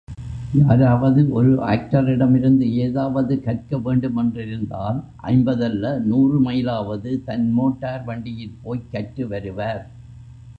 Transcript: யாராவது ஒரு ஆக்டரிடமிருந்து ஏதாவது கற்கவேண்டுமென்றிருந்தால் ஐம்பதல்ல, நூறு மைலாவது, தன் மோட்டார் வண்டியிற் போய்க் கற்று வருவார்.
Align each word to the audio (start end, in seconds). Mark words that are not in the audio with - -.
யாராவது 0.53 1.31
ஒரு 1.31 1.51
ஆக்டரிடமிருந்து 1.67 2.71
ஏதாவது 2.77 3.41
கற்கவேண்டுமென்றிருந்தால் 3.45 4.99
ஐம்பதல்ல, 5.23 5.99
நூறு 6.01 6.41
மைலாவது, 6.41 7.23
தன் 7.23 7.51
மோட்டார் 7.51 8.03
வண்டியிற் 8.03 8.59
போய்க் 8.63 8.91
கற்று 8.91 9.27
வருவார். 9.27 9.83